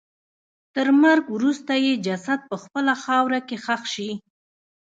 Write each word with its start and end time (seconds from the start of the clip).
تر 0.73 0.87
مرګ 1.01 1.25
وروسته 1.35 1.73
یې 1.85 1.93
جسد 2.05 2.39
په 2.49 2.55
خپله 2.63 2.93
خاوره 3.03 3.39
کې 3.47 3.57
ښخ 3.65 3.81
شي. 3.93 4.09